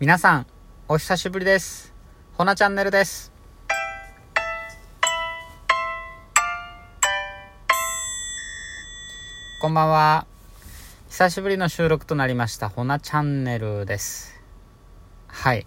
[0.00, 0.46] 皆さん、
[0.88, 1.92] お久しぶりです。
[2.32, 3.30] ほなチャンネルです。
[9.60, 10.26] こんばんは。
[11.10, 14.40] 久しぶりの収録となりました、ほなチャンネルです。
[15.26, 15.66] はい。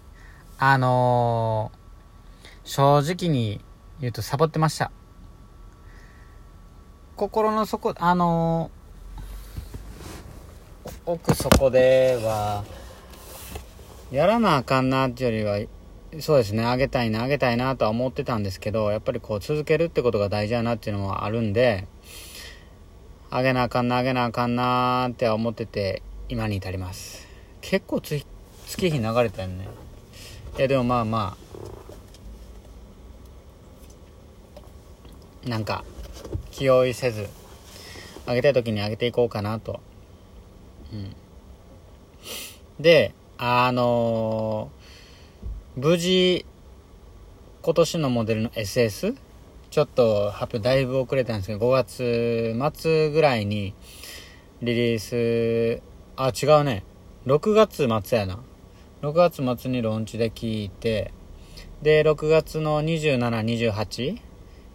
[0.58, 3.60] あのー、正直に
[4.00, 4.90] 言うとサボってました。
[7.14, 12.64] 心の底、あのー、奥底では、
[14.14, 21.88] やらなあかんなっていうよりは、そうですね、あげたいな、あげたいなとは思ってたんですけど、やっぱりこう続けるってことが大事だなっていうのはあるんで、
[23.28, 27.26] あげなあかんな、あげなあかんなって思ってて、今に至ります。
[27.60, 28.24] 結構つ
[28.68, 29.66] 月日流れたよね。
[30.58, 31.36] いや、でもまあま
[35.44, 35.84] あ、なんか、
[36.52, 37.28] 気負いせず、
[38.26, 39.80] あげたい時にあげていこうかなと。
[40.92, 41.16] うん。
[42.78, 44.84] で、あのー
[45.76, 46.46] 無事、
[47.62, 49.16] 今年のモデルの SS?
[49.72, 53.74] ちょっと発表だいぶ遅れたんですけど、5月末ぐらいに
[54.62, 55.82] リリース、
[56.14, 56.84] あ、違うね。
[57.26, 58.38] 6月末やな。
[59.02, 61.12] 6月末にローンチで聞いて、
[61.82, 63.18] で、6月の27、
[63.72, 64.20] 28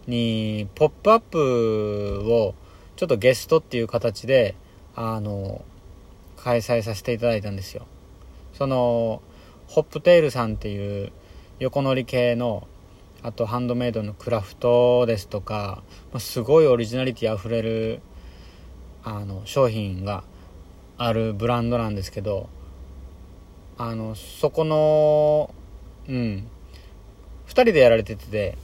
[0.06, 2.54] に、ポップアップを、
[2.96, 4.54] ちょっとゲストっていう形で、
[4.94, 5.64] あの、
[6.36, 7.86] 開催させていただいたんですよ。
[8.60, 9.22] その、
[9.68, 11.12] ホップテールさんっていう
[11.60, 12.68] 横乗り系の、
[13.22, 18.02] あとハンドメイドのクラフトですとか、まあ、すごいオリジナリティあふれる、
[19.02, 20.24] あの、商品が
[20.98, 22.50] あるブランドなんですけど、
[23.78, 25.54] あの、そこの、
[26.06, 26.46] うん、
[27.46, 28.58] 二人でやられてて、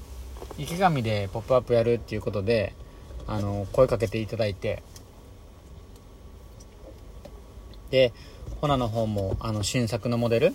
[0.59, 2.75] 池上でポップアップやるっていうことで、
[3.27, 4.83] あの、声かけていただいて、
[7.91, 8.13] で、
[8.61, 10.55] ホナの方も、あの、新作のモデル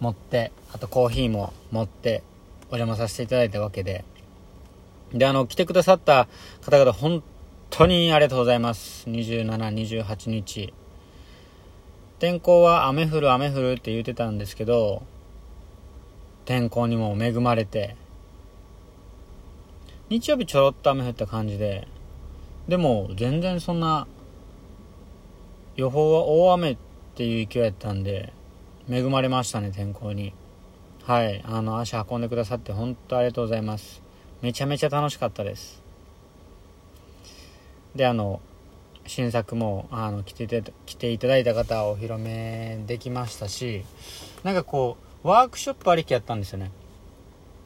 [0.00, 2.22] 持って、あとコーヒーも持って、
[2.70, 4.04] お邪魔させていただいたわけで、
[5.12, 6.26] で、あの、来てくださった
[6.62, 7.22] 方々、本
[7.70, 9.08] 当にありがとうございます。
[9.08, 10.72] 27、28日。
[12.18, 15.02] 天候は雨降る雨降るって言ってたんですけど、
[16.44, 17.96] 天候にも恵まれて、
[20.08, 21.88] 日曜日ちょろっと雨降った感じで、
[22.68, 24.06] でも全然そんな、
[25.76, 26.76] 予報は大雨っ
[27.14, 28.32] ていう勢いやったんで、
[28.90, 30.34] 恵まれましたね、天候に。
[31.04, 34.02] はい、あの、足運んでくださって本当ありがとうございます。
[34.42, 35.82] めちゃめちゃ楽しかったです。
[37.94, 38.40] で、あの、
[39.06, 43.84] 新作も、あの、来てて、来ていただいた方はお披露目できましたし、
[44.44, 46.70] なんかこう、ワークショップありきやったんですよね。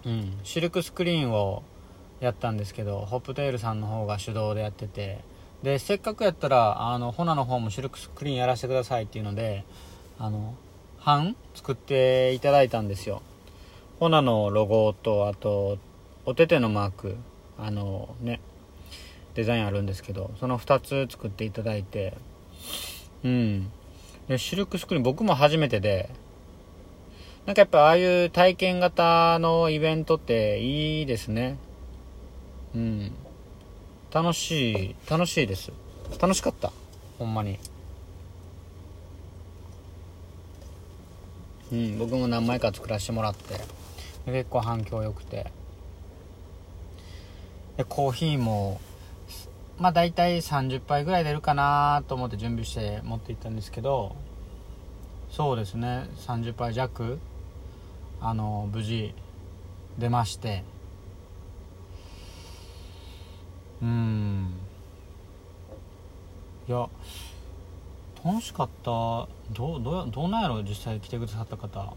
[0.05, 1.63] うん、シルクスクリーンを
[2.21, 5.25] やったんですけど、ホップテールさんの方が主導でやってて、
[5.63, 9.65] で、せっかくやったら、あの、ホナの方もシルクスクリーンやらせてくださいっていうので、
[10.19, 10.55] あの、
[11.05, 13.23] 版作っていただいたんですよ。
[13.99, 15.79] ホナのロゴと、あと、
[16.25, 17.17] お手手のマーク、
[17.59, 18.41] あのね、
[19.35, 22.15] デザインあるんですけど、その2つ作っていただいて、
[23.25, 23.71] うん。
[24.29, 26.11] で、シルクスクリーン僕も初めてで、
[27.47, 31.59] なんかやっぱああいう体験型のイベントっていいですね。
[32.75, 33.13] うん。
[34.17, 35.71] 楽しい、楽しいです。
[36.19, 36.73] 楽しかった。
[37.19, 37.59] ほんまに。
[41.71, 43.61] うん、僕も何枚か作らせてもらって
[44.25, 45.53] 結構反響良くて
[47.77, 48.81] でコーヒーも
[49.79, 54.17] まあ大体30杯ぐらい出るかなと思って準備して持って行ったんですけど
[55.29, 57.19] そうですね30杯弱
[58.23, 59.13] あの無事
[59.99, 60.65] 出まして
[63.83, 64.55] うん。
[66.69, 66.89] いや
[68.25, 68.91] 楽しかった。
[68.91, 69.29] ど
[69.79, 71.95] うどどうなんやろ実際来てくださった方、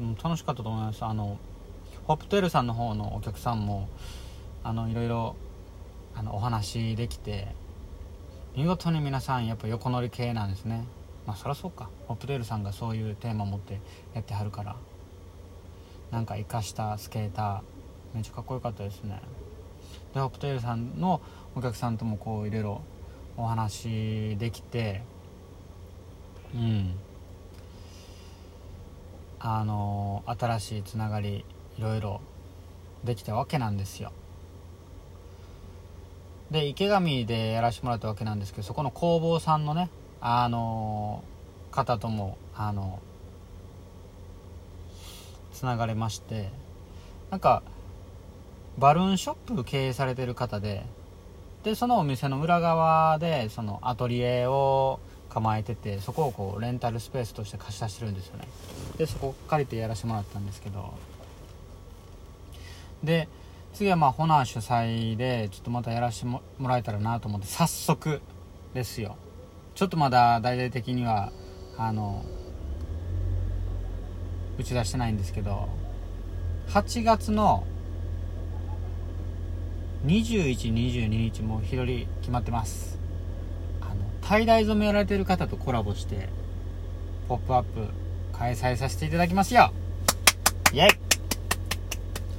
[0.00, 1.04] うん、楽しかったと思います。
[1.04, 1.38] あの
[2.06, 3.88] ホップテールさんの方のお客さんも
[4.64, 5.36] あのいろいろ
[6.14, 7.54] あのお話できて
[8.56, 10.84] 見事に皆さんやっぱ横乗り系なんですね。
[11.26, 11.90] まあそりゃそうか。
[12.08, 13.80] ホップテールさんがそういうテーマ持って
[14.14, 14.76] やってはるから。
[16.10, 17.60] なんか生かしたスケーター
[18.14, 19.20] めっちゃかっこよかったですね。
[20.18, 21.20] でホップテさんの
[21.54, 22.82] お客さんともこういろいろ
[23.36, 25.02] お話できて
[26.54, 26.94] うん。
[29.40, 31.44] あの新しいつながり
[31.78, 32.20] いろいろ
[33.04, 34.10] できたわけなんですよ。
[36.50, 41.22] で池上でやらせてもらったわけなんですけどそこの工房さんのねあの
[41.70, 42.98] 方ともあの
[45.52, 46.50] つながれまして
[47.30, 47.62] なんか
[48.78, 50.84] バルーンショップ経営されてる方で
[51.64, 58.48] でそのお店の裏側でそのアトリエを構えててそこをこうレンタルスペースとして貸し出してるんですよね。
[58.96, 60.94] でそこ借りてやらせてもらったんですけど。
[63.02, 63.28] で
[63.74, 68.20] 次はまあホナー主催でちょっとまたやらせてもらえたらなと思って早速
[68.74, 69.16] ですよ。
[69.74, 71.32] ちょっとまだ大々的には
[71.76, 72.24] あの
[74.58, 75.68] 打ち出してないんですけど
[76.68, 77.64] 8月の
[80.08, 82.98] 2122日も日取り決まってます。
[83.82, 86.30] あのタイダイ染めやられてる方とコラボして
[87.28, 87.88] 「ポップアップ
[88.32, 89.70] 開催させていただきますよ。
[90.72, 90.88] イェイ。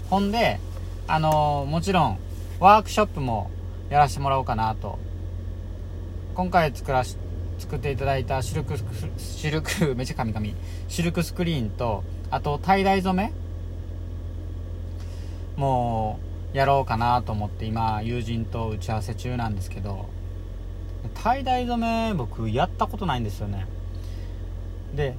[0.10, 0.60] ほんで
[1.08, 2.18] あのもちろん
[2.60, 3.52] ワークショップも
[3.92, 4.98] やらせてもらおうかなと。
[6.34, 7.18] 今回作らし
[7.60, 8.80] 作っていただいたシルク
[9.20, 10.56] シルク めっちゃカミカミ
[10.88, 13.32] シルクスクリーンとあとタイダイ染め。
[15.56, 20.10] もうやろうかなと思って今友人と打ち合わせ中なんですけど
[21.14, 23.68] タイダイ染め僕やったことないんですよね。
[24.96, 25.16] で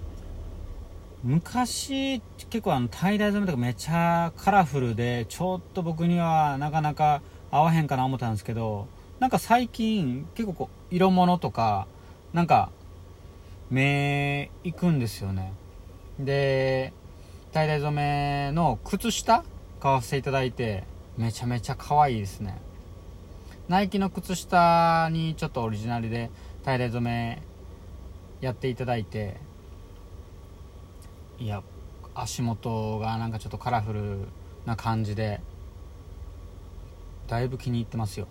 [1.23, 8.89] 昔結構あのタイダイ染めとかめちゃカラフルでちょっと僕にはなかなか合わへんかな思ったんですけど
[9.19, 11.87] なんか最近結構こう色物とか
[12.33, 12.71] なんか
[13.71, 15.53] 目いくんですよね。
[16.19, 16.93] で
[17.53, 17.91] タイダイ染
[18.49, 19.45] めの靴下
[19.79, 20.85] 買わせていただいて
[21.17, 22.61] めちゃめちゃ可愛いですね。
[23.69, 26.31] ナイキの靴下にちょっとオリジナルで
[26.65, 27.43] タイダイ染め
[28.41, 29.37] やっていただいて
[31.39, 31.63] いや
[32.15, 34.29] 足元がなんかちょっとカラフル
[34.67, 35.41] な感じで
[37.29, 38.27] だいぶ気に入ってますよ。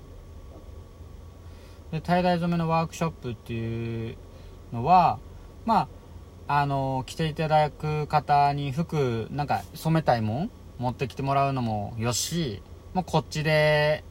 [1.92, 4.18] でタイダイ染めのワークショップっていう
[4.74, 5.20] のは
[5.66, 5.88] ま
[6.48, 12.62] ああの着ていただく方に服なんか染めたいもん持ってきてもらうのもよし
[13.00, 14.04] もうこっちで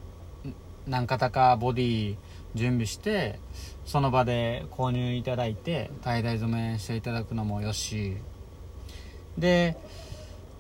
[0.87, 2.17] 何型かボディ
[2.55, 3.38] 準備して
[3.85, 8.17] その場で購入いただいてタイダイ染めしていただくのもよし。
[9.37, 9.76] で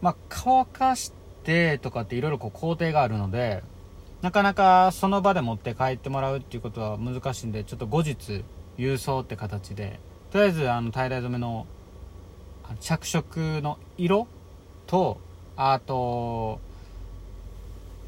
[0.02, 3.62] まあ乾かしてとかっていろいろ工程があるので
[4.20, 8.44] なかなかその場で持って帰ってもらうっていうことは難しいんでちょっと後日
[8.76, 10.00] 郵送って形で
[10.32, 11.66] とりあえずあの tie-dye 染めの
[12.78, 14.26] 着色の色
[14.86, 15.18] と
[15.56, 16.60] あと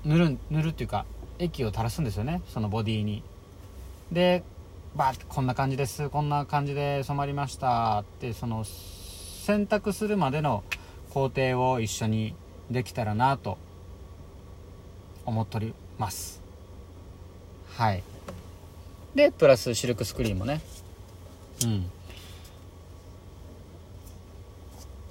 [0.05, 1.05] 塗る塗るっていうか
[1.39, 3.23] 液を垂らすんですよねそのボディに。
[4.13, 4.43] で
[4.97, 10.65] バーってこんな感じですこんな感じで染まりましたってその選択するまでの
[11.11, 12.35] 工程を一緒に
[12.71, 13.59] できたらなと
[15.25, 16.41] 思っております。
[17.77, 18.03] はい。
[19.15, 20.61] でプラスシルクスクリーンもね。
[21.65, 21.91] うん。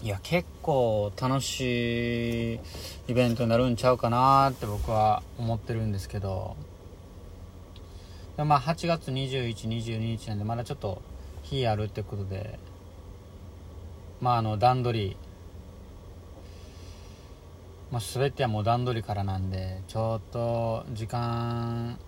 [0.01, 2.60] いや結構楽しい
[3.10, 6.56] イベントになるんちゃうかなって僕は思ってるんですけど。
[8.38, 11.01] でまあ8月2122日なんでまだちょっと
[11.44, 12.57] 日あるってことで。
[14.22, 15.18] まああの段取り。
[17.92, 22.00] まあ、全てはもう段取りからなんでちょっと時間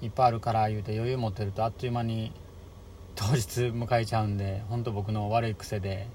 [0.00, 2.32] いっぱいあるから言うて余裕持ってるとあっという間に
[3.14, 6.08] 当日迎えちゃうんで本当僕の悪い癖で。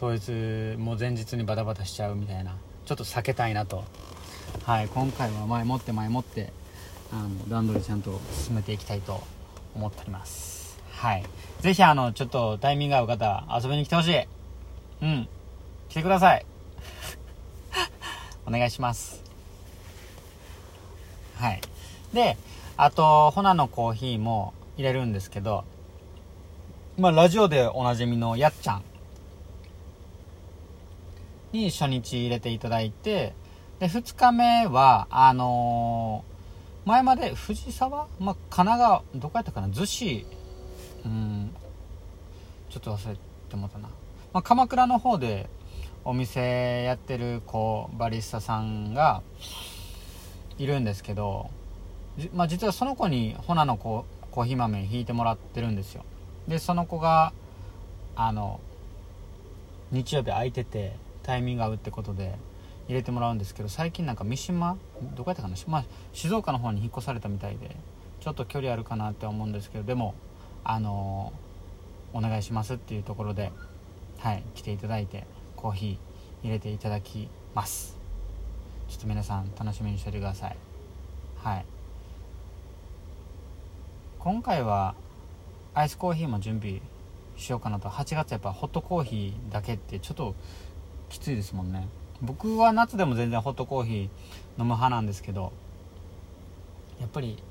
[0.00, 0.30] 当日
[0.78, 2.56] もう前日にバタバタしちゃうみたいな
[2.86, 3.84] ちょっと避けたいなと。
[4.64, 6.52] はい今回は前もって前もって
[7.12, 9.20] あの段取りちゃんと進めていきたいと
[9.74, 10.80] 思っております。
[10.92, 11.24] はい。
[11.60, 14.26] 是非あのちょっとタイミング合う方遊びに来てほしい。
[15.02, 15.28] うん。
[15.90, 16.46] 来てください。
[18.48, 19.22] お願いします。
[21.36, 21.60] はい。
[22.14, 22.38] で
[22.78, 25.64] あとホナのコーヒーも入れるんですけど
[26.96, 28.89] まあラジオでおなじみのやっちゃん。
[31.52, 33.34] に初日入れていただいて
[33.78, 39.68] で2日目はあのー、前まで藤沢、まあ、神奈川どこやったかな？
[39.68, 40.26] 逗子。
[41.04, 41.50] うん。
[42.70, 43.16] ちょっと忘れ
[43.48, 43.88] てもたな、
[44.32, 45.48] まあ、鎌倉の方で
[46.04, 49.22] お店やってるこうバリスタさんが
[50.56, 51.50] いるんですけど、
[52.32, 56.04] まあ、実はその子にホナのコーヒー豆引いてもらってるんですよ。
[56.46, 57.32] でその子が
[58.14, 58.60] あの
[59.90, 62.34] 日曜日空いててタイミング合うってことで
[62.88, 64.76] 入れてもらうんですけど最近なんか三島
[65.16, 67.76] どこやったかな、まあ、静岡の方に引っ越されたみたいで
[68.20, 70.14] ちょっと距離あるかなって思うんですけどでも
[70.64, 71.32] あの
[72.12, 73.52] お願いしますっていうところで
[74.18, 77.96] はい来ていただいてコーヒー入れていただきます。
[78.88, 80.56] ちょっと皆さん楽しみにしててください。
[81.36, 81.66] はい。
[84.18, 84.94] 今回は
[85.74, 86.80] アイスコーヒーも準備
[87.36, 87.88] しようかなと。
[87.88, 90.34] 8月やっぱホットコーヒーだけってちょっと
[91.10, 91.86] きついですもんね。
[92.22, 94.10] 僕は夏でも全然ホットコーヒー飲
[94.58, 95.52] む派なんですけど
[97.00, 97.42] やっぱり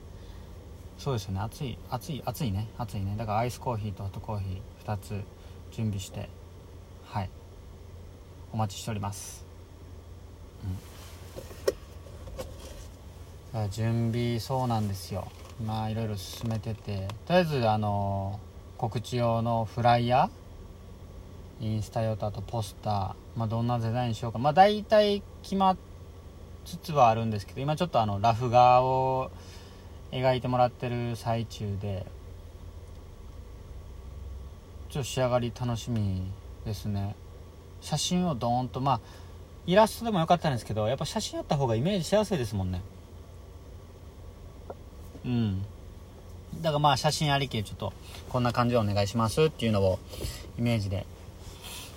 [0.98, 1.40] そうですよね。
[1.40, 2.68] 暑い暑い暑いね。
[2.78, 3.16] 暑いね。
[3.18, 5.24] だからアイスコーヒーとホットコーヒー2つ
[5.72, 6.30] 準備して
[7.06, 7.30] はい。
[8.52, 9.46] お待ちしております。
[13.54, 13.70] うん。
[13.72, 15.28] 準備そうなんですよ。
[15.66, 17.08] まあいろいろ進めてて。
[17.26, 18.40] とりあえずあの
[18.78, 20.30] 告知用のフライヤー
[21.62, 24.40] インスタ用とあとポスター、まあ、どんなデザインしようか。
[24.40, 25.78] まあ大体決まっ
[26.66, 29.32] つつはあるんですけど今ちょっとあのラフ画を
[30.12, 32.06] 描いてもらってる最中で
[34.90, 36.24] ちょっと仕上がり楽しみ
[36.66, 37.16] ですね。
[37.82, 39.00] 写真をドーンとまあ
[39.66, 42.82] イラストでもよかったんですけどやっぱ写真あった方がイメージしやすいですもんね。
[45.26, 45.62] うん。
[46.62, 47.94] だからまあ写真ありきでちょっと
[48.30, 50.00] こんな感じでお願いしますっていうのを
[50.58, 51.06] イメージで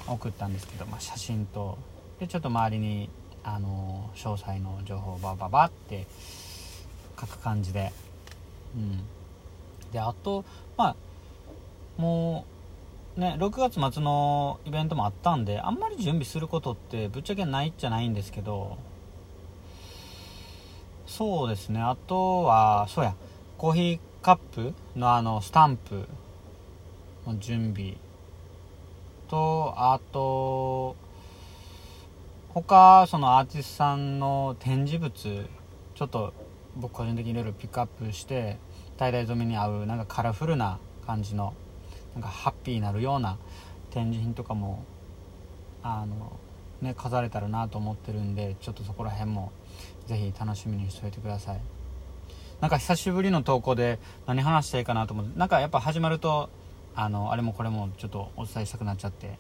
[0.07, 1.79] 送ったんですけど、まあ、写真と。
[2.21, 3.09] でちょっと周りに
[3.43, 6.07] あの詳細の情報をバババって
[7.21, 7.93] 書く感じで。
[8.77, 9.05] うん。
[9.93, 10.45] であと
[10.77, 10.97] まあ
[12.01, 12.47] も
[13.17, 18.79] うね6月末のイベントもあったんであんまり準備することってぶっちゃけないじゃないんですけど
[21.07, 21.81] そうですね。
[21.81, 23.15] あとはそうや
[23.59, 26.07] コーヒーカップのあのスタンプ
[27.27, 27.97] の準備
[29.33, 30.95] とあと
[32.51, 35.49] 他そのアーティストさんの展示物
[35.95, 36.35] ちょっと
[36.77, 38.59] 僕個人的にいろいろピックアップして
[38.99, 41.55] 滞在染めに合うなんかカラフルな感じの
[42.13, 43.39] なんかハッピーになるような
[43.91, 44.85] 展示品とかも
[45.83, 46.39] あの
[46.83, 49.51] ね飾れたらなと思ってるんでちょっとそこら辺も
[50.07, 51.61] ぜひ楽しみにしておいてください。
[52.61, 56.49] なんか久しぶりの投稿で何話したいかなと思ってなんかやっぱ始まると
[56.95, 59.39] あのあれもこれもちょっとお伝えしたくなっちゃって。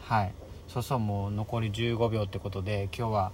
[0.00, 0.32] はい。
[0.68, 3.32] そうそうもう残り15秒ってことで今日は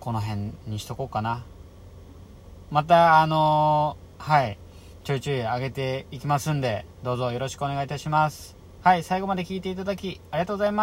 [0.00, 1.44] この辺にしとこうかな。
[2.70, 4.58] またあのー、はい。
[5.04, 8.56] ちょいちょい上げていきますんでどうぞよろしくお願いいたします。
[8.82, 9.02] はい。
[9.02, 10.80] 最後まで聞いていただきありがとうございます。